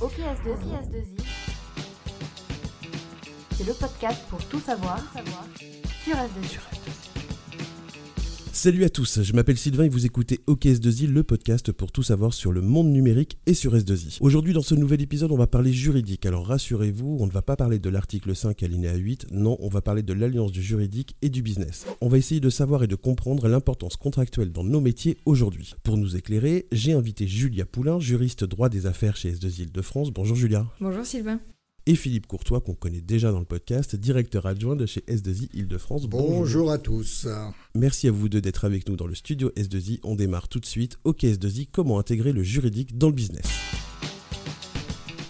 [0.00, 1.22] OKS2I,
[3.52, 4.98] c'est le podcast pour tout savoir
[6.04, 6.95] sur S2I.
[8.56, 12.32] Salut à tous, je m'appelle Sylvain et vous écoutez OKS2I, le podcast pour tout savoir
[12.32, 14.16] sur le monde numérique et sur S2I.
[14.22, 16.24] Aujourd'hui, dans ce nouvel épisode, on va parler juridique.
[16.24, 19.82] Alors rassurez-vous, on ne va pas parler de l'article 5 alinéa 8, non, on va
[19.82, 21.84] parler de l'alliance du juridique et du business.
[22.00, 25.74] On va essayer de savoir et de comprendre l'importance contractuelle dans nos métiers aujourd'hui.
[25.82, 30.10] Pour nous éclairer, j'ai invité Julia Poulain, juriste droit des affaires chez S2I de France.
[30.12, 30.66] Bonjour Julia.
[30.80, 31.40] Bonjour Sylvain
[31.86, 36.06] et Philippe Courtois, qu'on connaît déjà dans le podcast, directeur adjoint de chez S2I Île-de-France.
[36.06, 36.30] Bonjour.
[36.30, 37.28] Bonjour à tous.
[37.74, 40.00] Merci à vous deux d'être avec nous dans le studio S2I.
[40.02, 40.98] On démarre tout de suite.
[41.04, 43.46] Ok S2I, comment intégrer le juridique dans le business?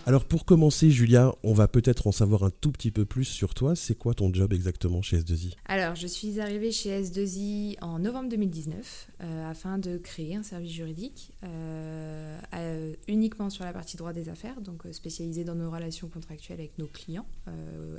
[0.06, 3.54] Alors pour commencer, Julia, on va peut-être en savoir un tout petit peu plus sur
[3.54, 3.74] toi.
[3.74, 8.28] C'est quoi ton job exactement chez S2I Alors je suis arrivée chez S2I en novembre
[8.28, 14.28] 2019 euh, afin de créer un service juridique euh, uniquement sur la partie droit des
[14.28, 17.26] affaires, donc euh, spécialisé dans nos relations contractuelles avec nos clients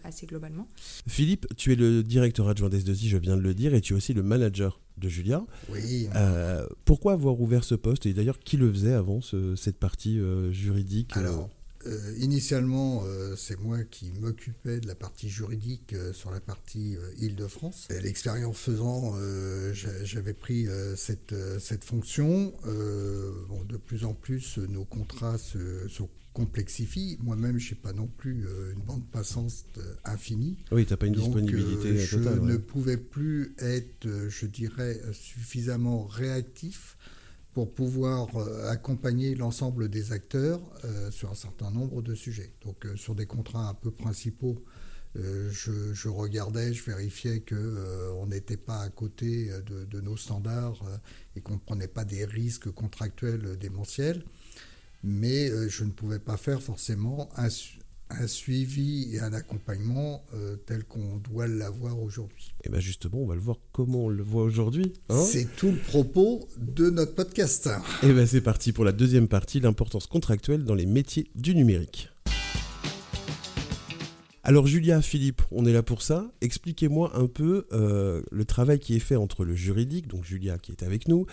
[0.06, 0.68] assez globalement.
[1.08, 3.98] Philippe, tu es le directeur adjoint d'S2I, je viens de le dire, et tu es
[3.98, 5.46] aussi le manager de Julia.
[5.70, 6.08] Oui.
[6.86, 8.06] pourquoi avoir ouvert ce poste?
[8.06, 10.20] Et d'ailleurs, qui le faisait avant cette partie
[10.52, 11.14] juridique
[11.88, 16.98] euh, initialement, euh, c'est moi qui m'occupais de la partie juridique euh, sur la partie
[17.20, 17.88] Île-de-France.
[18.02, 19.16] L'expérience faisant,
[19.74, 22.54] j'avais pris cette, cette fonction.
[22.66, 25.58] de plus en plus, nos contrats se,
[26.34, 27.18] complexifient.
[27.22, 30.58] Moi-même, je n'ai pas non plus une bande passante infinie.
[30.72, 32.36] Oui, tu n'as pas une disponibilité totale.
[32.36, 36.98] Je ne pouvais plus être, je dirais, suffisamment réactif
[37.58, 42.54] pour pouvoir euh, accompagner l'ensemble des acteurs euh, sur un certain nombre de sujets.
[42.64, 44.64] Donc euh, sur des contrats un peu principaux,
[45.16, 50.80] je, regardais, je vérifiais qu'on n'était pas à côté de, nos standards
[51.36, 54.24] et qu'on ne prenait pas des risques contractuels démentiels.
[55.04, 57.48] Mais je ne pouvais pas faire forcément un,
[58.10, 62.54] un suivi et un accompagnement euh, tel qu'on doit l'avoir aujourd'hui.
[62.64, 64.94] Et bien justement, on va le voir comment on le voit aujourd'hui.
[65.10, 65.22] Hein.
[65.22, 67.70] c'est tout le propos de notre podcast.
[68.04, 72.10] Et bien c'est parti pour la deuxième partie, l'importance contractuelle dans les métiers du numérique.
[74.48, 76.32] Alors Julia, Philippe, on est là pour ça.
[76.40, 80.72] Expliquez-moi un peu euh, le travail qui est fait entre le juridique, donc Julia qui
[80.72, 81.26] est avec nous,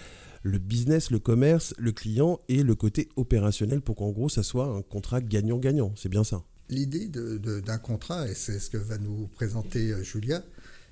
[0.43, 4.67] le business, le commerce, le client et le côté opérationnel pour qu'en gros ça soit
[4.67, 5.93] un contrat gagnant-gagnant.
[5.95, 6.43] C'est bien ça?
[6.71, 10.43] L'idée d'un contrat, et c'est ce que va nous présenter euh, Julia,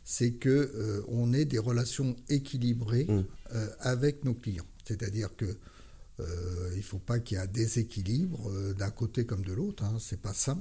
[0.05, 3.25] c'est qu'on euh, on ait des relations équilibrées mmh.
[3.55, 4.67] euh, avec nos clients.
[4.85, 5.57] C'est-à-dire que
[6.75, 9.97] il ne faut pas qu'il y ait un déséquilibre d'un côté comme de l'autre, hein,
[9.99, 10.57] c'est pas ça.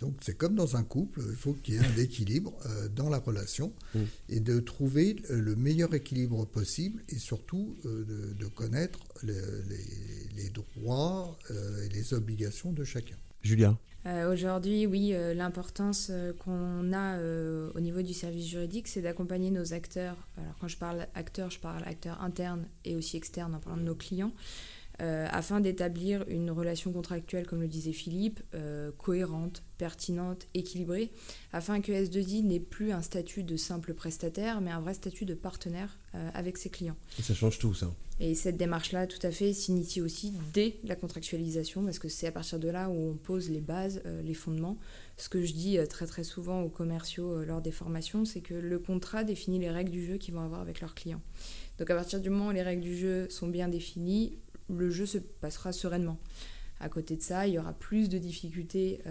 [0.00, 2.58] donc c'est comme dans un couple, il faut qu'il y ait un équilibre
[2.96, 3.98] dans la relation mmh.
[4.30, 9.34] et de trouver le meilleur équilibre possible et surtout de, connaître les,
[10.34, 11.38] les, droits
[11.84, 13.16] et les obligations de chacun.
[13.42, 17.18] Julia euh, Aujourd'hui, oui, euh, l'importance euh, qu'on a
[17.74, 20.16] au niveau du service juridique, c'est d'accompagner nos acteurs.
[20.38, 23.84] Alors quand je parle acteurs, je parle acteurs internes et aussi externes en parlant de
[23.84, 24.32] nos clients.
[25.00, 28.40] Afin d'établir une relation contractuelle, comme le disait Philippe,
[28.98, 31.10] cohérente, pertinente, équilibrée,
[31.52, 35.34] afin que S2I n'ait plus un statut de simple prestataire, mais un vrai statut de
[35.34, 35.98] partenaire
[36.34, 36.96] avec ses clients.
[37.18, 37.90] Et ça change tout, ça.
[38.22, 42.32] Et cette démarche-là, tout à fait, s'initie aussi dès la contractualisation, parce que c'est à
[42.32, 44.76] partir de là où on pose les bases, euh, les fondements.
[45.16, 48.42] Ce que je dis euh, très très souvent aux commerciaux euh, lors des formations, c'est
[48.42, 51.22] que le contrat définit les règles du jeu qu'ils vont avoir avec leurs clients.
[51.78, 54.36] Donc à partir du moment où les règles du jeu sont bien définies,
[54.76, 56.18] le jeu se passera sereinement.
[56.80, 59.02] À côté de ça, il y aura plus de difficultés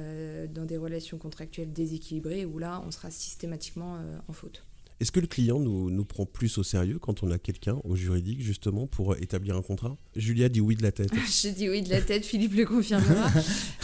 [0.56, 4.66] dans des relations contractuelles déséquilibrées où là, on sera systématiquement en faute.
[5.00, 7.96] Est-ce que le client nous, nous, prend plus au sérieux quand on a quelqu'un au
[7.96, 9.96] juridique justement pour établir un contrat?
[10.18, 11.09] Julia dit oui de la tête.
[11.14, 13.30] Je dis oui de la tête, Philippe le confirmera.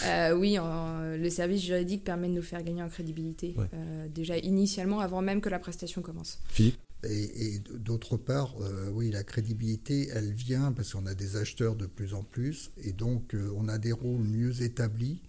[0.06, 5.00] Euh, oui, le service juridique permet de nous faire gagner en crédibilité, euh, déjà initialement,
[5.00, 6.40] avant même que la prestation commence.
[6.50, 6.78] Philippe?
[7.04, 11.86] Et, d'autre part, euh, oui, la crédibilité, elle vient parce qu'on a des acheteurs de
[11.86, 15.22] plus en plus, et donc on a des rôles mieux établis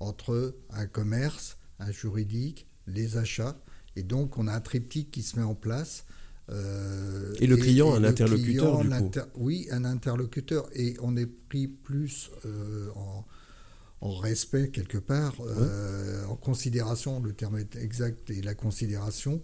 [0.00, 3.56] entre un commerce, un juridique, les achats.
[3.96, 6.04] Et donc, on a un triptyque qui se met en place.
[6.50, 9.10] Euh, et le client, un interlocuteur du coup.
[9.36, 10.68] Oui, un interlocuteur.
[10.74, 13.24] Et on est pris plus euh, en,
[14.20, 19.42] respect quelque part, euh, en considération, le terme est exact, et la considération,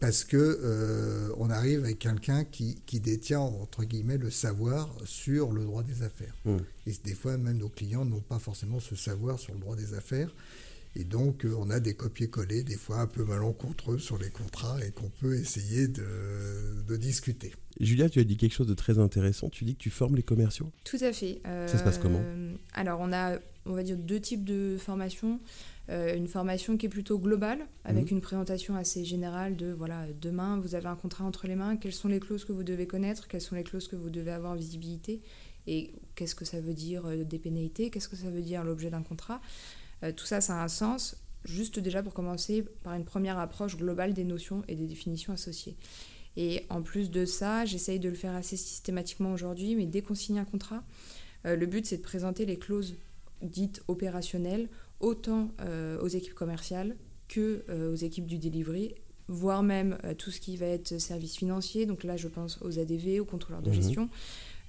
[0.00, 5.64] parce que on arrive avec quelqu'un qui, qui, détient, entre guillemets, le savoir sur le
[5.64, 6.34] droit des affaires.
[6.46, 6.58] Hum.
[6.86, 9.94] Et des fois, même nos clients n'ont pas forcément ce savoir sur le droit des
[9.94, 10.34] affaires.
[10.98, 14.76] Et donc, euh, on a des copier-coller, des fois un peu malencontreux sur les contrats
[14.84, 17.54] et qu'on peut essayer de, discuter.
[17.80, 19.48] Julia, tu as dit quelque chose de très intéressant.
[19.48, 21.40] Tu dis que tu formes les commerciaux Tout à fait.
[21.44, 25.40] Ça se passe comment euh, Alors, on a on va dire, deux types de formations.
[25.90, 28.18] Euh, une formation qui est plutôt globale, avec Mhm.
[28.18, 31.94] une présentation assez générale de, voilà, demain, vous avez un contrat entre les mains, quelles
[31.94, 34.52] sont les clauses que vous devez connaître, quelles sont les clauses que vous devez avoir
[34.52, 35.22] en visibilité,
[35.66, 38.90] et qu'est-ce que ça veut dire euh, des pénalités, qu'est-ce que ça veut dire l'objet
[38.90, 39.40] d'un contrat?
[40.02, 43.76] Euh, tout ça, ça a un sens, juste déjà pour commencer par une première approche
[43.76, 45.76] globale des notions et des définitions associées.
[46.36, 50.14] Et en plus de ça, j'essaye de le faire assez systématiquement aujourd'hui, mais dès qu'on
[50.14, 50.84] signe un contrat,
[51.46, 52.96] euh, le but c'est de présenter les clauses
[53.42, 54.68] dites opérationnelles
[55.00, 56.96] autant euh, aux équipes commerciales
[57.28, 58.94] que aux équipes du delivery,
[59.28, 61.86] voire même euh, tout ce qui va être service financier.
[61.86, 63.74] Donc là, je pense aux ADV, aux contrôleurs de Mhm.
[63.74, 64.08] gestion.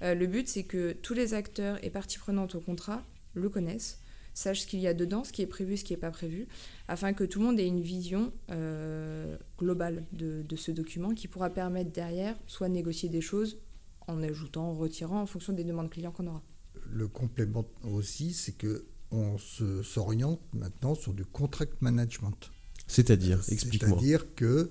[0.02, 3.02] Euh, le but, c'est que tous les acteurs et parties prenantes au contrat
[3.34, 3.99] le connaissent,
[4.34, 6.46] sachent ce qu'il y a dedans, ce qui est prévu, ce qui n'est pas prévu,
[6.88, 11.28] afin que tout le monde ait une vision euh, globale de, de ce document qui
[11.28, 13.58] pourra permettre derrière soit de négocier des choses
[14.06, 16.42] en ajoutant, en retirant, en fonction des demandes clients qu'on aura.
[16.90, 22.50] Le complément aussi, c'est que on se- s'oriente maintenant sur du contract management.
[22.86, 23.98] C'est-à-dire, explique-moi.
[23.98, 24.70] C'est-à-dire que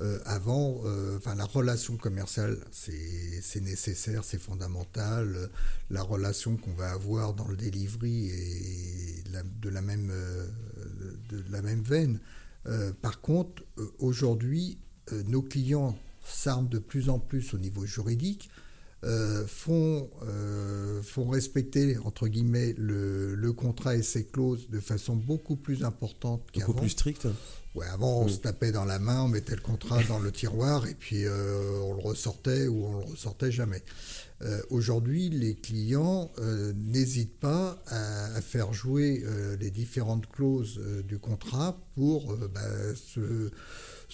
[0.00, 5.50] euh, avant, euh, la relation commerciale, c'est nécessaire, c'est fondamental.
[5.90, 9.24] La relation qu'on va avoir dans le delivery est
[9.60, 10.46] de la même, euh,
[11.28, 12.18] de la même veine.
[13.02, 13.62] Par contre,
[13.98, 14.78] aujourd'hui,
[15.26, 18.48] nos clients s'arment de plus en plus au niveau juridique.
[19.04, 25.14] Euh, font, euh, font respecter entre guillemets le, le contrat et ses clauses de façon
[25.14, 26.68] beaucoup plus importante qu'avant.
[26.68, 27.26] Beaucoup plus strict
[27.74, 30.86] Ouais, avant, on se tapait dans la main, on mettait le contrat dans le tiroir
[30.86, 33.82] et puis euh, on le ressortait ou on le ressortait jamais.
[34.42, 39.24] Euh, Aujourd'hui, les clients euh, n'hésitent pas à, à faire jouer
[39.58, 42.60] les différentes clauses du contrat pour bah,
[42.94, 43.50] se,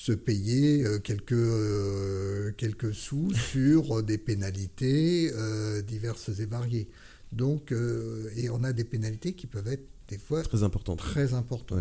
[0.01, 6.89] se payer euh, quelques, euh, quelques sous sur euh, des pénalités euh, diverses et variées.
[7.33, 10.97] Donc, euh, et on a des pénalités qui peuvent être des fois Très important.
[10.97, 11.75] très importantes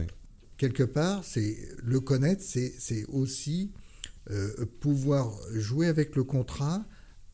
[0.57, 3.71] quelque part, c'est le connaître, c'est c'est aussi
[4.81, 6.85] pouvoir jouer avec le contrat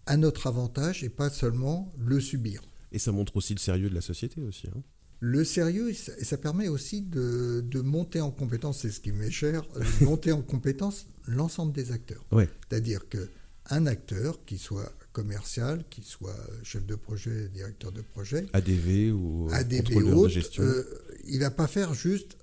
[0.06, 2.62] à notre avantage et pas seulement le subir.
[2.92, 4.68] Et ça montre aussi le sérieux de la société aussi.
[4.68, 4.84] hein.
[5.22, 9.00] Le sérieux, et ça, et ça permet aussi de, de monter en compétence, c'est ce
[9.00, 12.24] qui m'est cher, de monter en compétence l'ensemble des acteurs.
[12.32, 12.50] Ouais.
[12.70, 13.30] C'est-à-dire que
[13.70, 19.48] un acteur, qui soit commercial, qui soit chef de projet, directeur de projet, ADV ou
[19.50, 20.62] euh, ADV contrôleur de gestion.
[20.64, 20.84] euh,
[21.28, 22.38] il va pas faire juste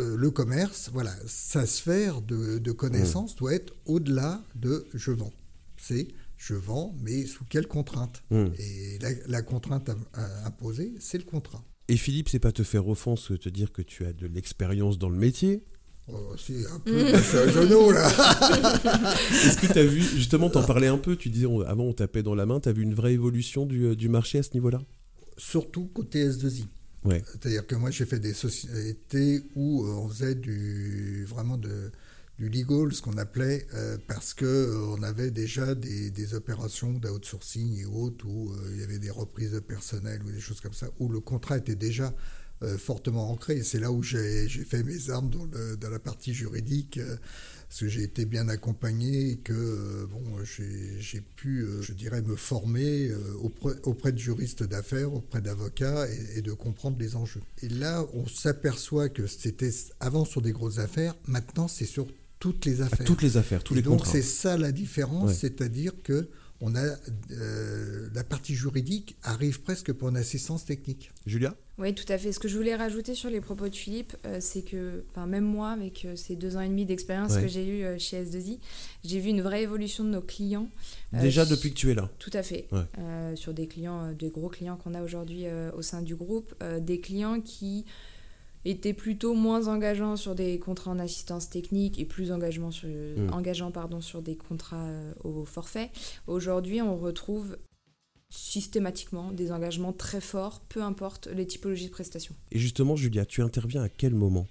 [0.00, 0.90] euh, le commerce.
[0.92, 3.38] Voilà, sa sphère de, de connaissance Mmh.
[3.38, 5.32] doit être au-delà de je vends.
[5.80, 8.22] C'est je vends, mais sous quelle contrainte?
[8.30, 8.48] Hmm.
[8.58, 11.64] Et la, la contrainte à- à imposée, c'est le contrat.
[11.88, 14.98] Et Philippe, c'est pas te faire offense de te dire que tu as de l'expérience
[14.98, 15.62] dans le métier.
[16.08, 18.06] Oh, c'est un peu un genou, là.
[19.30, 22.22] Est-ce que tu as vu, justement, t'en parlais un peu, tu disais avant on tapait
[22.22, 24.50] dans la main, tu as vu une vraie évolution du, euh, du marché à ce
[24.54, 24.80] niveau-là?
[25.36, 26.66] Surtout côté S2I.
[27.04, 27.22] Ouais.
[27.26, 31.90] C'est-à-dire que moi, j'ai fait des sociétés où euh, on faisait du, vraiment de,
[32.38, 36.92] du legal, ce qu'on appelait, euh, parce que euh, on avait déjà des, des opérations
[36.92, 40.60] d'outsourcing et autres, où euh, il y avait des reprises de personnel ou des choses
[40.60, 42.14] comme ça, où le contrat était déjà
[42.62, 43.62] euh, fortement ancré.
[43.62, 47.00] C'est là où j'ai fait mes armes dans, le- dans la partie juridique,
[47.68, 53.12] parce que j'ai été bien accompagné et que bon, j'ai pu, je dirais, me former
[53.40, 56.06] auprès, auprès de juristes d'affaires, auprès d'avocats
[56.36, 57.42] et de comprendre les enjeux.
[57.62, 62.06] Et là, on s'aperçoit que c'était avant sur des grosses affaires, maintenant c'est sur
[62.38, 63.06] toutes les À affaires.
[63.06, 64.12] toutes les affaires, tous Et les donc contrats.
[64.12, 65.34] c'est ça la différence, Ouais.
[65.34, 66.28] c'est-à-dire que
[66.62, 66.80] on a
[67.32, 71.12] euh, la partie juridique arrive presque pour une assistance technique.
[71.26, 71.54] Julia?
[71.78, 72.32] Oui, tout à fait.
[72.32, 75.44] Ce que je voulais rajouter sur les propos de Philippe, euh, c'est que, enfin, même
[75.44, 77.42] moi, avec euh, ces deux ans et demi d'expérience Ouais.
[77.42, 78.58] que j'ai eu euh, chez S2I,
[79.04, 80.70] j'ai vu une vraie évolution de nos clients.
[81.12, 82.10] Euh, Déjà depuis que tu es là.
[82.18, 82.68] Tout à fait.
[82.72, 82.80] Ouais.
[83.00, 86.14] Euh, sur des clients, euh, des gros clients qu'on a aujourd'hui euh, au sein du
[86.16, 87.84] groupe, euh, des clients qui
[88.64, 93.30] étaient plutôt moins engageants sur des contrats en assistance technique et plus engageants sur, Mm.
[93.32, 95.90] engageants pardon, sur des contrats euh, au forfait.
[96.26, 97.56] Aujourd'hui, on retrouve
[98.28, 102.34] systématiquement des engagements très forts, peu importe les typologies de prestations.
[102.50, 104.46] Et justement, Julia, tu interviens à quel moment,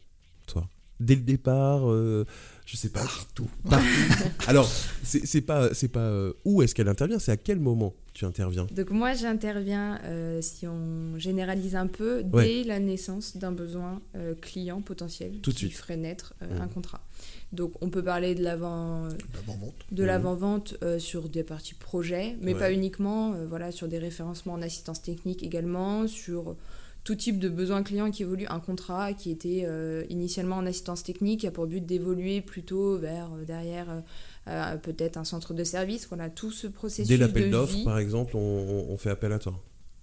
[0.48, 0.68] toi?
[1.00, 2.26] Dès le départ, euh,
[2.66, 3.02] je sais pas.
[3.02, 3.50] Partout.
[3.70, 3.86] Partout.
[4.48, 4.70] Alors,
[5.04, 8.24] c'est c'est pas, c'est pas euh, où est-ce qu'elle intervient, c'est à quel moment tu
[8.24, 8.66] interviens?
[8.72, 12.64] Donc moi j'interviens, euh, si on généralise un peu, dès Ouais.
[12.66, 15.78] la naissance d'un besoin euh, client potentiel Tout de qui suite.
[15.78, 16.62] ferait naître euh, Mhm.
[16.62, 17.02] un contrat.
[17.52, 19.76] Donc on peut parler de l'avant L'avant-vente.
[19.92, 20.08] de Mhm.
[20.08, 22.60] l'avant-vente euh, sur des parties projets, mais Ouais.
[22.60, 26.56] pas uniquement, euh, voilà, sur des référencements en assistance technique également, sur
[27.06, 31.04] tout type de besoin client qui évolue, un contrat qui était euh, initialement en assistance
[31.04, 34.04] technique, qui a pour but d'évoluer plutôt vers euh, derrière
[34.48, 38.36] euh, peut-être un centre de service, voilà, tout ce processus Dès l'appel d'offres, par exemple,
[38.36, 39.54] on, on fait appel à toi.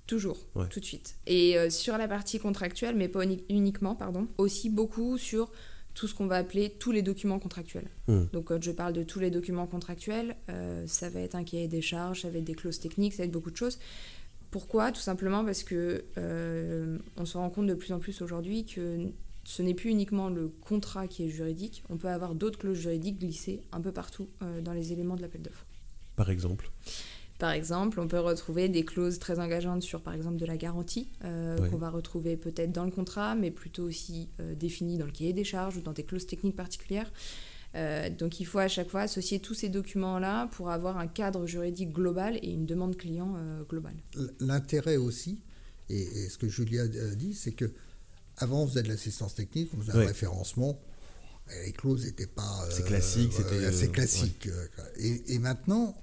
[0.07, 0.67] Toujours, Ouais.
[0.69, 1.17] tout de suite.
[1.27, 5.51] Et euh, sur la partie contractuelle, mais pas uni- uniquement, pardon, aussi beaucoup sur
[5.95, 7.89] tout ce qu'on va appeler tous les documents contractuels.
[8.09, 8.23] Hmm.
[8.33, 11.69] Donc quand je parle de tous les documents contractuels, euh, ça va être un cahier
[11.69, 13.79] des charges, ça va être des clauses techniques, ça va être beaucoup de choses.
[14.53, 14.93] Pourquoi?
[14.93, 19.11] Tout simplement parce que euh, on se rend compte de plus en plus aujourd'hui que
[19.45, 23.19] ce n'est plus uniquement le contrat qui est juridique, on peut avoir d'autres clauses juridiques
[23.19, 25.67] glissées un peu partout euh, dans les éléments de l'appel d'offres.
[26.15, 26.71] Par exemple?
[27.39, 31.09] Par exemple, on peut retrouver des clauses très engageantes sur, par exemple, de la garantie,
[31.25, 35.13] euh, qu'on va retrouver peut-être dans le contrat, mais plutôt aussi euh, définies dans le
[35.13, 37.11] cahier des charges ou dans des clauses techniques particulières.
[37.75, 41.47] Euh, donc il faut à chaque fois associer tous ces documents-là pour avoir un cadre
[41.47, 43.97] juridique global et une demande client euh, globale.
[44.41, 45.41] L'intérêt aussi,
[45.89, 47.73] et, et ce que Julia a dit, c'est que
[48.37, 50.05] avant on faisait de l'assistance technique, on faisait Ouais.
[50.05, 50.79] un référencement.
[51.51, 52.67] et Les clauses n'étaient pas.
[52.71, 54.47] C'est classique, euh, c'était, assez euh, classique.
[54.49, 55.97] euh, Et, et maintenant,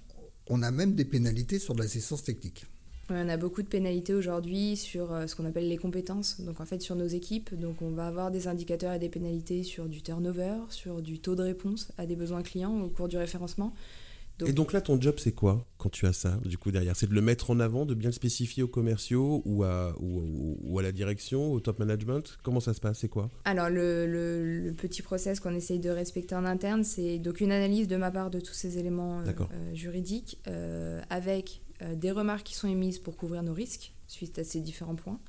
[0.47, 2.65] on a même des pénalités sur de l'assistance technique.
[3.11, 6.65] On a beaucoup de pénalités aujourd'hui sur euh, ce qu'on appelle les compétences, donc en
[6.65, 7.53] fait sur nos équipes.
[7.59, 11.35] Donc on va avoir des indicateurs et des pénalités sur du turnover, sur du taux
[11.35, 13.73] de réponse à des besoins clients au cours du référencement.
[14.37, 16.95] Donc- Et donc là, ton job, c'est quoi quand tu as ça, du coup, derrière?
[16.95, 20.79] C'est de le mettre en avant, de bien le spécifier aux commerciaux ou à, ou,
[20.79, 22.37] à la direction, au top management?
[22.41, 22.99] Comment ça se passe?
[22.99, 23.29] C'est quoi?
[23.43, 27.51] Alors le, le- le petit process qu'on essaye de respecter en interne, c'est donc une
[27.51, 31.61] analyse de ma part de tous ces éléments euh, euh, juridiques, euh, avec
[31.95, 35.19] des remarques qui sont émises pour couvrir nos risques suite à ces différents points.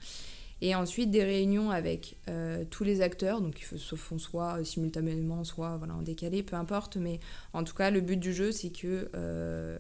[0.63, 4.65] Et ensuite des réunions avec euh, tous les acteurs, donc ils se font soit euh,
[4.65, 6.97] simultanément, soit voilà, en décalé, peu importe.
[6.97, 7.19] Mais
[7.55, 9.79] en tout cas, le but du jeu, c'est que euh,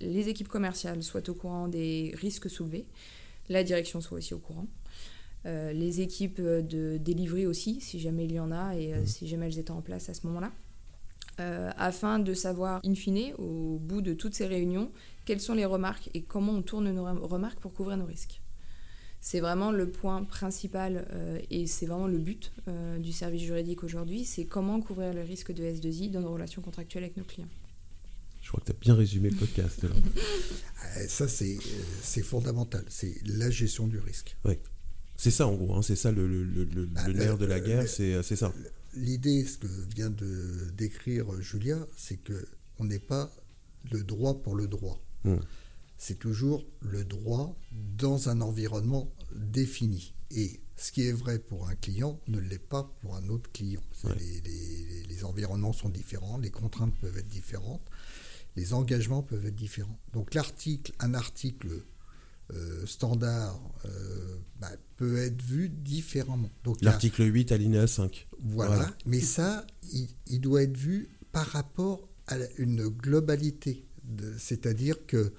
[0.00, 2.86] les équipes commerciales soient au courant des risques soulevés,
[3.48, 4.66] la direction soit aussi au courant.
[5.46, 9.06] Euh, les équipes de delivery aussi, si jamais il y en a et euh, Mhm.
[9.06, 10.52] si jamais elles étaient en place à ce moment-là,
[11.40, 14.92] euh, afin de savoir, in fine, au bout de toutes ces réunions,
[15.30, 18.40] quelles sont les remarques et comment on tourne nos rem- remarques pour couvrir nos risques.
[19.20, 23.84] C'est vraiment le point principal euh, et c'est vraiment le but euh, du service juridique
[23.84, 27.46] aujourd'hui, c'est comment couvrir le risque de S2I dans nos relations contractuelles avec nos clients.
[28.42, 29.84] Je crois que tu as bien résumé le podcast.
[29.84, 29.90] là.
[30.96, 32.84] Euh, Ça, c'est euh, c'est fondamental.
[32.88, 34.36] C'est la gestion du risque.
[35.16, 35.76] c'est ça, en gros.
[35.76, 38.22] hein, c'est ça le, le- le- le- Bah, le le- nerf de la guerre, c'est
[38.36, 38.52] ça.
[38.96, 42.48] L'idée, ce que vient de décrire Julia, c'est que
[42.80, 43.30] on n'est pas
[43.92, 44.98] le droit pour le droit.
[45.24, 45.36] Hmm.
[45.98, 47.54] C'est toujours le droit
[47.98, 50.14] dans un environnement défini.
[50.30, 53.82] Et ce qui est vrai pour un client ne l'est pas pour un autre client.
[54.04, 54.14] Ouais.
[54.18, 57.82] Les, les- les environnements sont différents, les contraintes peuvent être différentes,
[58.56, 59.98] les engagements peuvent être différents.
[60.14, 61.68] Donc l'article, un article
[62.54, 66.50] euh, standard euh, bah, peut être vu différemment.
[66.80, 68.26] L'article 8, alinéa 5.
[68.40, 68.74] voilà.
[68.76, 68.96] Voilà.
[69.04, 73.84] Mais ça, il, il doit être vu par rapport à une globalité.
[74.38, 75.32] C'est-à-dire que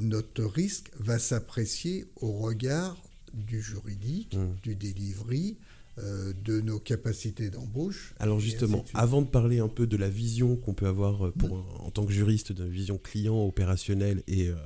[0.00, 2.96] notre risque va s'apprécier au regard
[3.34, 4.54] du juridique, Mm.
[4.62, 5.56] du delivery,
[5.98, 8.14] euh, de nos capacités d'embauche.
[8.18, 11.32] Alors justement, avant de parler un peu de la vision qu'on peut avoir euh,
[11.78, 14.56] en tant que juriste, de vision client, opérationnelle et, euh,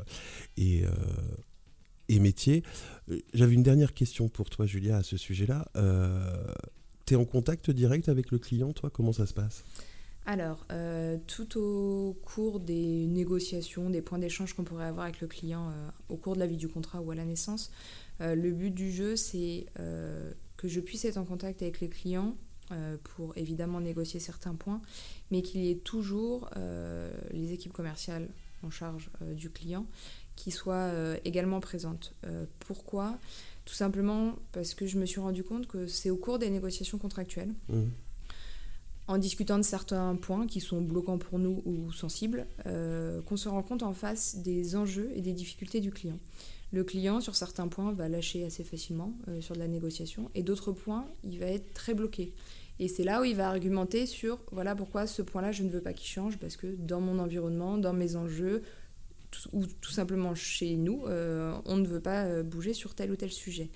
[0.57, 0.91] et, euh,
[2.09, 2.65] et métier,
[3.11, 5.69] euh, j'avais une dernière question pour toi, Julia, à ce sujet-là.
[7.07, 8.91] tu es en contact direct avec le client, toi?
[8.91, 9.63] Comment ça se passe?
[10.27, 15.27] Alors, euh, tout au cours des négociations, des points d'échange qu'on pourrait avoir avec le
[15.27, 17.71] client euh, au cours de la vie du contrat ou à la naissance,
[18.21, 19.67] euh, le but du jeu, c'est
[20.57, 22.37] que je puisse être en contact avec les clients
[23.03, 24.81] pour évidemment négocier certains points,
[25.33, 26.49] mais qu'il y ait toujours
[27.33, 28.29] les équipes commerciales
[28.63, 29.87] en charge du client
[30.37, 30.93] qui soient
[31.25, 32.15] également présentes.
[32.61, 33.19] Pourquoi?
[33.65, 36.99] Tout simplement parce que je me suis rendu compte que c'est au cours des négociations
[36.99, 37.91] contractuelles Mhm.
[39.11, 43.49] En discutant de certains points qui sont bloquants pour nous ou sensibles, euh, qu'on se
[43.49, 46.19] rend compte en face des enjeux et des difficultés du client.
[46.73, 50.45] Le client, sur certains points, va lâcher assez facilement euh, sur de la négociation, et
[50.45, 52.33] d'autres points, il va être très bloqué.
[52.79, 55.83] Et c'est là où il va argumenter sur, voilà pourquoi ce point-là, je ne veux
[55.83, 58.63] pas qu'il change, parce que dans mon environnement, dans mes enjeux,
[59.53, 63.33] ou tout simplement chez nous, euh, on ne veut pas bouger sur tel ou tel
[63.33, 63.71] sujet.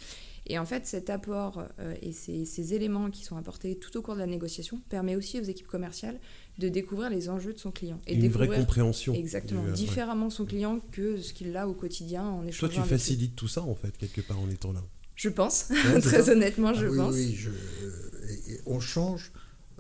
[0.47, 4.03] Et en fait, cet apport euh, et ces, ces éléments qui sont apportés tout au
[4.03, 6.21] cours de la négociation permet aussi aux équipes commerciales
[6.59, 8.01] de découvrir les enjeux de son client.
[8.07, 9.15] Et Une vraie compréhension.
[9.15, 9.77] exactement du, euh, ouais.
[9.77, 12.99] différemment son client que ce qu'il a au quotidien en Toi, échangeant tu avec lui.
[12.99, 14.85] facilites tout ça, en fait, quelque part, en étant là.
[15.17, 17.15] Je pense, Ouais, très honnêtement, je Ah oui, pense.
[17.15, 17.51] oui, je-
[18.67, 19.33] on change,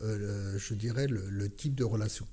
[0.02, 2.26] euh, le- je dirais, le, le type de relation.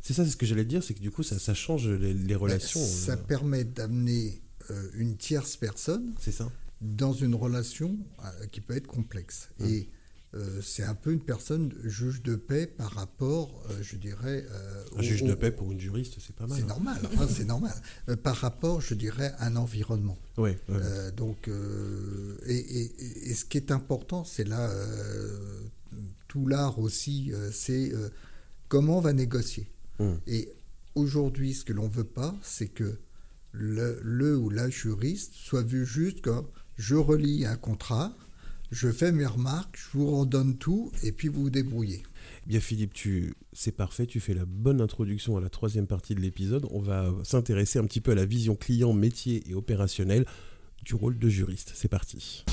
[0.00, 2.14] C'est ça, c'est ce que j'allais dire, c'est que du coup, ça, ça change les,
[2.14, 2.80] les relations.
[2.84, 4.40] Ça euh, permet d'amener
[4.70, 9.48] euh, une tierce personne C'est ça dans une relation euh, qui peut être complexe.
[9.58, 9.64] Mm.
[9.66, 9.90] Et
[10.34, 14.44] euh, c'est un peu une personne juge de paix par rapport, euh, je dirais.
[14.50, 16.58] euh, Un au- juge de paix pour une juriste, c'est pas mal.
[16.58, 16.68] C'est hein.
[16.68, 17.74] normal, hein, c'est normal.
[18.22, 20.18] Par rapport, je dirais, à un environnement.
[20.36, 21.12] Ouais, ouais.
[21.16, 21.48] Donc,
[22.46, 24.70] et, et- et ce qui est important, c'est là,
[26.28, 27.92] tout l'art aussi, c'est
[28.68, 29.66] comment on va négocier.
[29.98, 30.20] Hum.
[30.26, 30.52] Et
[30.94, 32.98] aujourd'hui, ce que l'on veut pas, c'est que
[33.52, 36.46] le, le ou la juriste soit vu juste comme
[36.78, 38.16] je relis un contrat,
[38.70, 42.04] je fais mes remarques, je vous redonne tout, et puis vous vous débrouillez.
[42.46, 43.34] Bien Philippe, tu...
[43.52, 46.66] c'est parfait, tu fais la bonne introduction à la troisième partie de l'épisode.
[46.70, 50.24] On va s'intéresser un petit peu à la vision client, métier et opérationnel
[50.84, 51.72] du rôle de juriste.
[51.74, 52.44] C'est parti.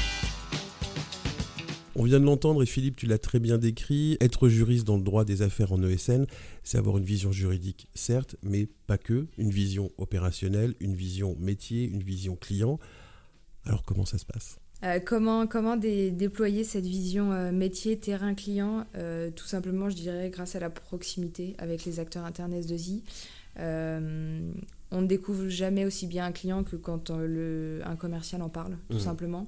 [1.98, 4.17] On vient de l'entendre et Philippe, tu l'as très bien décrit.
[4.20, 6.25] Être juriste dans le droit des affaires en ESN,
[6.63, 9.27] c'est avoir une vision juridique, certes, mais pas que.
[9.38, 12.79] Une vision opérationnelle, une vision métier, une vision client.
[13.65, 14.57] Alors comment ça se passe?
[14.84, 19.95] Euh, comment comment dé- déployer cette vision euh, métier, terrain, client Euh, Tout simplement, je
[19.95, 23.01] dirais, grâce à la proximité avec les acteurs internes S2I.
[23.60, 24.51] Euh,
[24.91, 27.25] on ne découvre jamais aussi bien un client que quand euh,
[27.79, 29.03] le, un commercial en parle, tout Mhm.
[29.03, 29.48] simplement.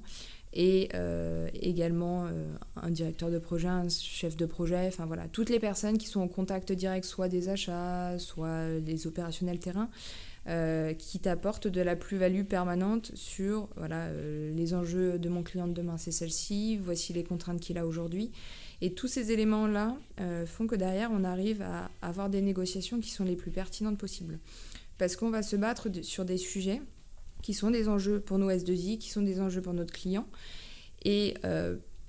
[0.54, 2.30] Et euh, également euh,
[2.76, 6.20] un directeur de projet, un chef de projet, enfin voilà, toutes les personnes qui sont
[6.20, 9.90] en contact direct, soit des achats, soit des opérationnels terrain,
[10.46, 15.68] euh, qui t'apportent de la plus-value permanente sur voilà, euh, les enjeux de mon client
[15.68, 18.30] de demain, c'est celle-ci, voici les contraintes qu'il a aujourd'hui.
[18.80, 23.10] Et tous ces éléments-là euh, font que derrière, on arrive à avoir des négociations qui
[23.10, 24.38] sont les plus pertinentes possibles.
[24.96, 26.80] Parce qu'on va se battre sur des sujets
[27.42, 30.26] qui sont des enjeux pour nos S2I, qui sont des enjeux pour notre client.
[31.04, 31.34] Et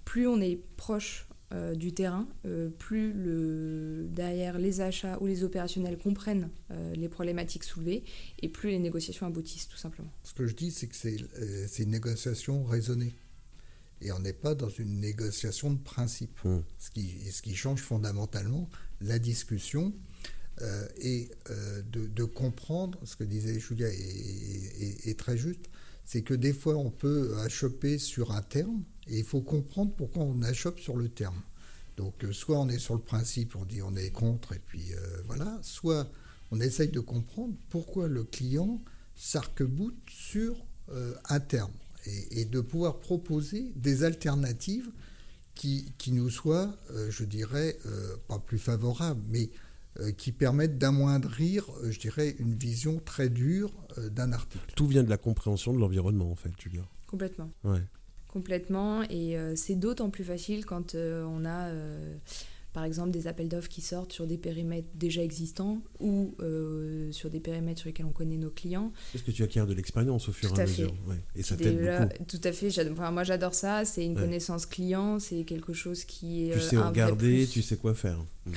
[0.06, 5.44] plus on est proche euh, du terrain, euh, plus le, derrière les achats ou les
[5.44, 8.04] opérationnels comprennent euh, les problématiques soulevées,
[8.42, 10.12] et plus les négociations aboutissent tout simplement.
[10.24, 13.16] Ce que je dis, c'est que c'est euh, une négociation raisonnée.
[14.02, 16.40] Et on n'est pas dans une négociation de principe.
[16.46, 16.64] Hum.
[16.78, 18.70] Ce, qui, ce qui change fondamentalement
[19.02, 19.94] la discussion
[20.62, 25.66] euh, et euh, de, de comprendre, ce que disait Julia est, est- est très juste,
[26.06, 30.24] c'est que des fois on peut achoper sur un terme et il faut comprendre pourquoi
[30.24, 31.42] on achoppe sur le terme.
[31.98, 34.94] Donc euh, soit on est sur le principe, on dit on est contre et puis
[34.94, 36.10] euh, voilà, soit
[36.52, 38.82] on essaye de comprendre pourquoi le client
[39.16, 40.56] s'arc-boute sur
[40.92, 41.74] euh, un terme
[42.06, 44.90] et, et de pouvoir proposer des alternatives
[45.56, 49.50] qui, qui nous soient, euh, je dirais, euh, pas plus favorables, mais
[50.18, 54.64] qui permettent d'amoindrir, je dirais, une vision très dure d'un article.
[54.74, 56.88] Tout vient de la compréhension de l'environnement en fait, Julien.
[57.06, 57.52] Complètement.
[57.66, 57.82] Ouais.
[58.32, 59.04] Complètement.
[59.10, 62.16] Et euh, c'est d'autant plus facile quand euh, on a, euh,
[62.74, 66.36] par exemple, des appels d'offres qui sortent sur des périmètres déjà existants ou
[67.12, 68.92] sur des périmètres sur lesquels on connaît nos clients.
[69.12, 70.94] Parce que tu acquiers de l'expérience au fur et à mesure.
[71.08, 71.16] ouais.
[71.36, 72.24] Et ça t'aide beaucoup.
[72.28, 72.70] Tout à fait.
[72.92, 73.84] enfin, moi, j'adore ça.
[73.86, 74.22] C'est une Ouais.
[74.22, 75.18] connaissance client.
[75.20, 76.54] C'est quelque chose qui est.
[76.54, 78.20] Tu sais un regarder, tu sais quoi faire.
[78.46, 78.52] Mm.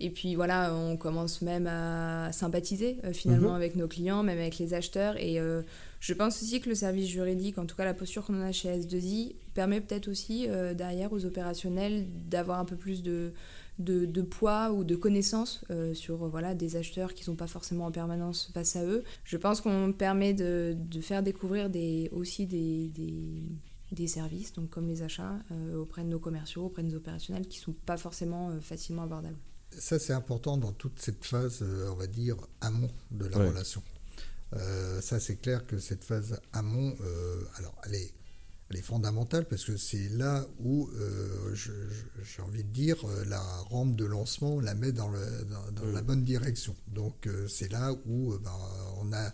[0.00, 3.56] Et puis voilà, on commence même à sympathiser euh, finalement Mhm.
[3.56, 5.16] avec nos clients, même avec les acheteurs.
[5.18, 5.62] Et euh,
[6.00, 8.68] je pense aussi que le service juridique, en tout cas la posture qu'on a chez
[8.68, 13.32] S2I, permet peut-être aussi euh, derrière aux opérationnels d'avoir un peu plus de,
[13.80, 17.36] de, de poids ou de connaissances euh, sur euh, voilà, des acheteurs qui ne sont
[17.36, 19.02] pas forcément en permanence face à eux.
[19.24, 23.42] Je pense qu'on permet de, de faire découvrir des, aussi des, des,
[23.90, 27.48] des services, donc comme les achats, euh, auprès de nos commerciaux, auprès de nos opérationnels,
[27.48, 29.38] qui ne sont pas forcément euh, facilement abordables.
[29.76, 33.48] Ça, c'est important dans toute cette phase, on va dire, amont de la Ouais.
[33.48, 33.82] relation.
[34.54, 38.14] Euh, ça, c'est clair que cette phase amont, euh, alors, elle est,
[38.70, 43.96] elle est fondamentale parce que c'est là où, euh, j'ai envie de dire, la rampe
[43.96, 46.74] de lancement, on la met dans, le, dans, dans la bonne direction.
[46.88, 48.52] Donc, c'est là où ben,
[49.00, 49.32] on a,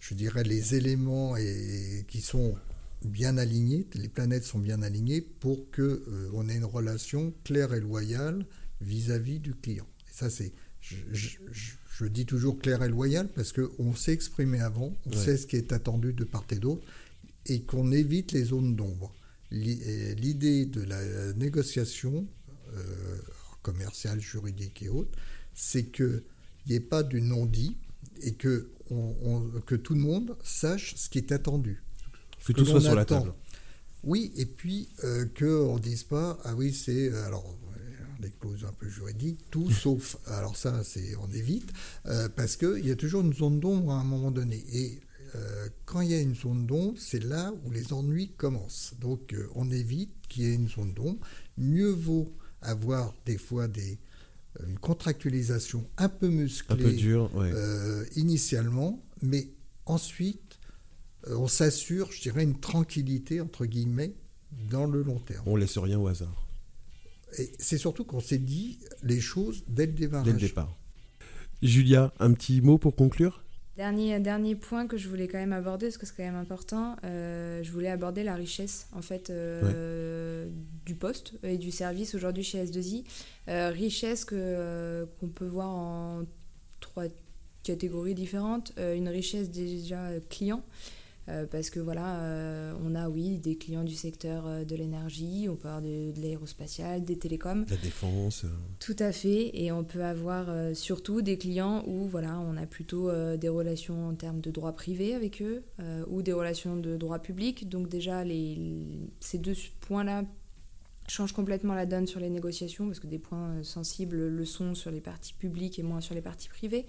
[0.00, 2.54] je dirais, les éléments et, qui sont
[3.02, 7.80] bien alignés, les planètes sont bien alignées pour que on ait une relation claire et
[7.80, 8.46] loyale
[8.80, 9.86] vis-à-vis du client.
[10.08, 14.12] Et ça, c'est, je, je- je- je dis toujours clair et loyal parce qu'on s'est
[14.12, 15.16] exprimé avant, on Ouais.
[15.16, 16.84] sait ce qui est attendu de part et d'autre,
[17.46, 19.14] et qu'on évite les zones d'ombre.
[19.50, 22.26] Et L'idée de la négociation
[22.74, 23.18] euh,
[23.62, 25.10] commerciale, juridique et autres,
[25.54, 26.22] c'est qu'il
[26.68, 27.76] n'y ait pas du non-dit
[28.22, 31.82] et que, on- on- que tout le monde sache ce qui est attendu.
[32.38, 33.20] Que Ce tout soit l'on sur la attend.
[33.22, 33.34] table.
[34.04, 37.71] Oui, et puis euh, qu'on ne dise pas, ah oui, c'est, euh, alors, euh,
[38.22, 40.16] des clauses un peu juridiques, tout sauf.
[40.26, 41.70] Alors ça, c'est, on évite,
[42.06, 44.64] euh, parce qu'il y a toujours une zone d'ombre à un moment donné.
[44.72, 45.00] Et
[45.34, 48.94] euh, quand il y a une zone d'ombre, c'est là où les ennuis commencent.
[49.00, 51.18] Donc euh, on évite qu'il y ait une zone d'ombre.
[51.56, 53.98] Mieux vaut avoir des fois des,
[54.60, 57.50] euh, une contractualisation un peu musclée Un peu dur, ouais.
[58.16, 59.48] initialement, mais
[59.86, 60.58] ensuite,
[61.26, 64.14] on s'assure, je dirais, une tranquillité, entre guillemets,
[64.70, 65.44] dans le long terme.
[65.46, 66.46] On laisse rien au hasard.
[67.38, 70.26] Et c'est surtout qu'on s'est dit les choses dès le démarrage.
[70.26, 70.76] Dès le départ.
[71.62, 73.42] Julia, un petit mot pour conclure?
[73.76, 76.96] Dernier, dernier point que je voulais quand même aborder, parce que c'est quand même important,
[77.04, 80.46] euh, je voulais aborder la richesse en fait euh,
[80.84, 83.04] du poste et du service aujourd'hui chez S2I.
[83.48, 86.24] Euh, richesse que, qu'on peut voir en
[86.80, 87.04] trois
[87.62, 88.72] catégories différentes.
[88.76, 90.62] une richesse déjà client,
[91.28, 95.46] euh, parce que voilà, euh, on a oui des clients du secteur euh, de l'énergie,
[95.48, 97.64] on peut avoir de, l'aérospatial, des télécoms.
[97.70, 98.44] La défense.
[98.80, 103.10] Tout à fait, et on peut avoir surtout des clients où voilà, on a plutôt
[103.36, 105.62] des relations en termes de droit privé avec eux
[106.08, 107.68] ou des relations de droit public.
[107.68, 108.58] Donc déjà, les,
[109.20, 110.24] ces deux points-là
[111.08, 114.90] changent complètement la donne sur les négociations parce que des points sensibles le sont sur
[114.90, 116.86] les parties publiques et moins sur les parties privées.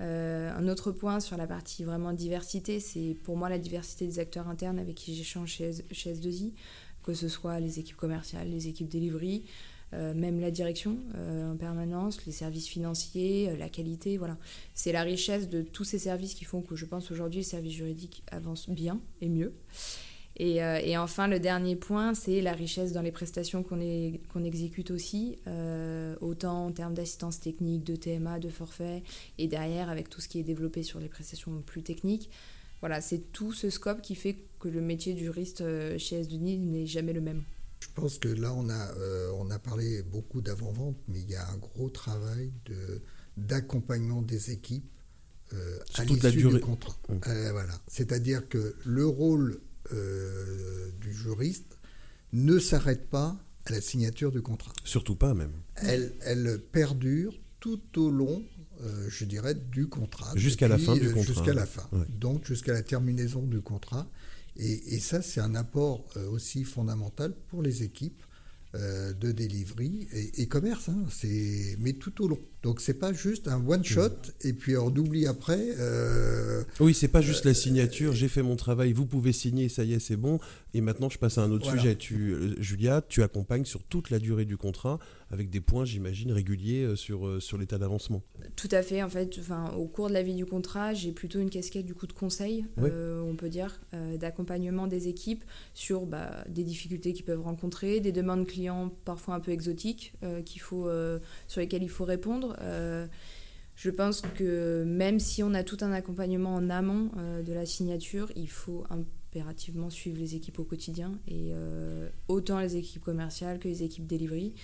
[0.00, 4.18] Euh, un autre point sur la partie vraiment diversité, c'est pour moi la diversité des
[4.18, 6.52] acteurs internes avec qui j'échange chez, chez S2I,
[7.02, 9.44] que ce soit les équipes commerciales, les équipes delivery,
[9.94, 14.36] euh, même la direction euh, en permanence, les services financiers, la qualité, voilà.
[14.74, 17.72] C'est la richesse de tous ces services qui font que je pense aujourd'hui le service
[17.72, 19.52] juridique avance bien et mieux.
[20.40, 25.38] Euh, et, enfin, le dernier point, c'est la richesse dans les prestations qu'on exécute aussi,
[25.46, 29.02] euh, autant en termes d'assistance technique, de TMA, de forfait,
[29.38, 32.30] et derrière avec tout ce qui est développé sur les prestations plus techniques.
[32.80, 36.28] Voilà, c'est tout ce scope qui fait que le métier du juriste euh, chez s
[36.30, 37.42] n'est jamais le même.
[37.80, 38.88] Je pense que là, on a,
[39.36, 42.52] on a parlé beaucoup d'avant-vente, mais il y a un gros travail
[43.36, 44.90] d'accompagnement des équipes
[45.94, 46.96] à l'issue du contrat.
[47.08, 47.18] Mmh.
[47.52, 47.74] voilà.
[47.86, 49.60] C'est-à-dire que le rôle
[49.92, 51.78] euh, du juriste
[52.32, 54.72] ne s'arrête pas à la signature du contrat.
[54.84, 55.52] Surtout pas même.
[55.76, 58.42] Elle, elle perdure tout au long,
[58.82, 60.32] euh, je dirais, du contrat.
[60.36, 61.32] Jusqu'à la fin du euh, contrat.
[61.32, 61.88] Jusqu'à la fin.
[62.08, 64.06] Donc jusqu'à la terminaison du contrat.
[64.56, 68.22] Et, et ça, c'est un apport aussi fondamental pour les équipes
[68.74, 71.06] de delivery et, commerce, hein,
[71.78, 72.40] mais tout au long.
[72.62, 74.10] Donc c'est pas juste un one shot
[74.42, 75.60] et puis on oublie après.
[75.78, 78.12] Euh, oui, c'est pas juste la signature.
[78.12, 80.40] J'ai fait mon travail, vous pouvez signer, ça y est, c'est bon.
[80.74, 81.96] Et maintenant, je passe à un autre sujet.
[81.96, 84.98] Tu, euh, Julia, tu accompagnes sur toute la durée du contrat
[85.30, 88.22] avec des points, j'imagine, réguliers euh, sur, euh, sur l'état d'avancement.
[88.56, 89.02] Tout à fait.
[89.02, 91.94] En fait, enfin, au cours de la vie du contrat, j'ai plutôt une casquette du
[91.94, 93.80] coup de conseil, on peut dire,
[94.18, 95.44] d'accompagnement des équipes
[95.74, 100.60] sur bah, des difficultés qu'ils peuvent rencontrer, des demandes clients parfois un peu exotiques qu'il
[100.60, 100.88] faut,
[101.46, 102.56] sur lesquelles il faut répondre.
[102.60, 108.30] Je pense que même si on a tout un accompagnement en amont de la signature,
[108.34, 108.84] il faut
[109.28, 114.06] impérativement suivre les équipes au quotidien, et euh, autant les équipes commerciales que les équipes
[114.06, 114.54] delivery.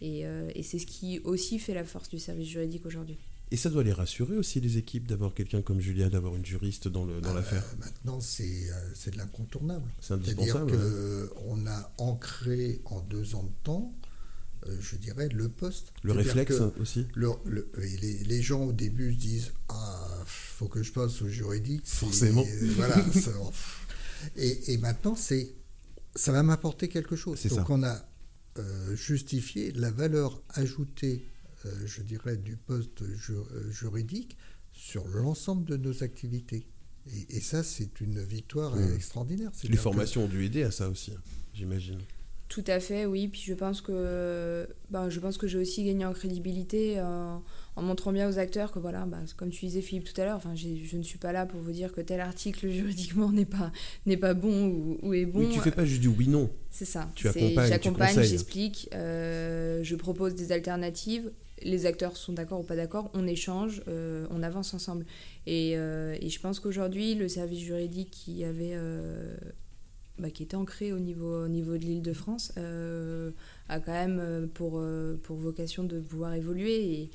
[0.00, 3.18] Et, euh, et c'est ce qui aussi fait la force du service juridique aujourd'hui.
[3.50, 6.88] Et ça doit les rassurer aussi, les équipes, d'avoir quelqu'un comme Julia, d'avoir une juriste
[6.88, 7.64] dans ah, l'affaire?
[7.78, 9.88] dans Maintenant, c'est de l'incontournable.
[10.00, 10.70] C'est indispensable.
[10.70, 14.07] C'est-à-dire qu'on a ancré en deux ans de temps, euh,
[14.80, 15.92] je dirais, le poste.
[16.02, 17.30] Le réflexe aussi le,
[17.78, 21.86] les, les, gens au début se disent Ah, faut que je passe au juridique.
[21.86, 22.44] Forcément.
[22.76, 22.96] voilà.
[24.36, 25.54] Et, maintenant, c'est,
[26.14, 27.44] ça va m'apporter quelque chose.
[27.46, 28.04] Donc on a
[28.58, 31.24] euh, justifié la valeur ajoutée,
[31.64, 34.36] euh, je dirais, du poste euh, juridique
[34.72, 36.66] sur l'ensemble de nos activités.
[37.30, 38.94] Et, ça, c'est une victoire mmh.
[38.94, 39.50] extraordinaire.
[39.64, 41.12] Les formations ont dû aider à ça aussi,
[41.54, 42.00] j'imagine.
[42.48, 43.28] Tout à fait, oui.
[43.28, 47.00] Puis je pense que, ben, je pense que j'ai aussi gagné en crédibilité
[47.78, 50.36] en montrant bien aux acteurs que voilà, bah, comme tu disais Philippe tout à l'heure,
[50.36, 53.70] enfin, je ne suis pas là pour vous dire que tel article juridiquement n'est pas,
[54.04, 55.40] n'est pas bon ou, est bon.
[55.40, 56.50] Oui, tu fais pas juste du oui non.
[56.70, 57.08] C'est ça.
[57.14, 61.30] Tu accompagnes, J'accompagne, j'explique, euh, je propose des alternatives.
[61.62, 65.06] Les acteurs sont d'accord ou pas d'accord, on échange, euh, on avance ensemble.
[65.46, 68.76] Et, euh, et je pense qu'aujourd'hui, le service juridique qui avait
[70.18, 74.48] bah, qui était ancré au niveau, au niveau de l'île de France, a quand même
[74.54, 74.82] pour,
[75.22, 77.00] pour vocation de pouvoir évoluer.
[77.00, 77.10] Et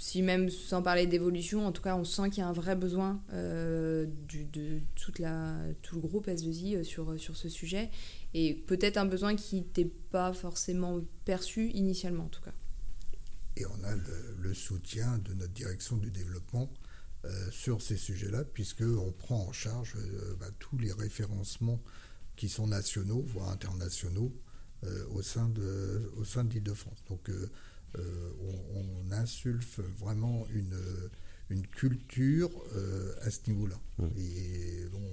[0.00, 2.76] si même sans parler d'évolution, en tout cas, on sent qu'il y a un vrai
[2.76, 7.90] besoin euh, de toute la, tout le groupe S2I euh, sur, sur ce sujet,
[8.34, 12.54] et peut-être un besoin qui n'était pas forcément perçu initialement, en tout cas.
[13.56, 13.94] Et on a
[14.38, 16.72] le, soutien de notre direction du développement
[17.24, 19.96] euh, sur ces sujets-là, puisqu'on prend en charge
[20.38, 21.80] bah, tous les référencements
[22.38, 24.32] qui sont nationaux, voire internationaux,
[25.10, 27.02] au sein de, au sein de l'Île-de-France.
[27.08, 27.28] Donc,
[27.96, 28.30] euh,
[28.76, 30.78] on, insulfe vraiment une,
[31.48, 33.76] une culture euh, à ce niveau-là.
[33.98, 34.06] Mmh.
[34.18, 35.10] Et bon,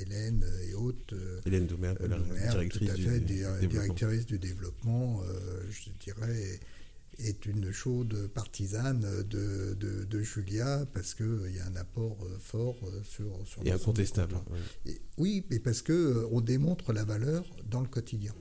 [0.00, 1.14] Hélène et autres.
[1.14, 2.18] Euh, Hélène Doumer, la
[2.50, 5.22] directrice, tout à fait, du, directrice du développement,
[5.68, 6.60] je dirais,
[7.24, 13.38] est une chaude partisane de, de, Julia parce qu'il y a un apport fort sur,
[13.44, 14.36] sur Et incontestable.
[15.18, 18.32] oui, mais parce qu'on démontre la valeur dans le quotidien.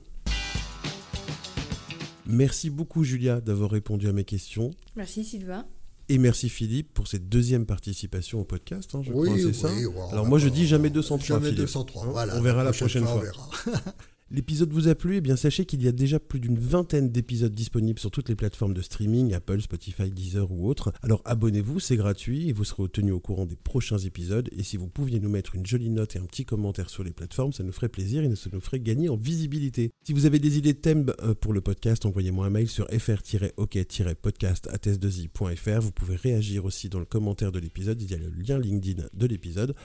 [2.25, 4.71] Merci beaucoup Julia d'avoir répondu à mes questions.
[4.95, 5.65] Merci Sylvain.
[6.09, 9.53] Et merci Philippe pour cette deuxième participation au podcast, hein, je oui, crois, c'est oui,
[9.53, 11.61] ça oui, Alors moi je dis jamais 203 Jamais Philippe.
[11.61, 12.37] 203, Hein, voilà.
[12.37, 13.21] On verra la prochaine fois.
[13.21, 13.49] fois.
[13.65, 13.81] on verra.
[14.33, 17.53] L'épisode vous a plu Eh bien sachez qu'il y a déjà plus d'une vingtaine d'épisodes
[17.53, 20.93] disponibles sur toutes les plateformes de streaming, Apple, Spotify, Deezer ou autres.
[21.03, 24.49] Alors abonnez-vous, c'est gratuit et vous serez tenu au courant des prochains épisodes.
[24.57, 27.11] Et si vous pouviez nous mettre une jolie note et un petit commentaire sur les
[27.11, 29.91] plateformes, ça nous ferait plaisir et ça nous ferait gagner en visibilité.
[30.07, 32.87] Si vous avez des idées de thèmes euh, pour le podcast, envoyez-moi un mail sur
[32.87, 35.81] fr-ok-podcast.s2i.fr.
[35.81, 39.07] Vous pouvez réagir aussi dans le commentaire de l'épisode, il y a le lien LinkedIn
[39.13, 39.75] de l'épisode.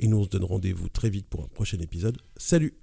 [0.00, 2.18] Et nous on se donne rendez-vous très vite pour un prochain épisode.
[2.36, 2.74] Salut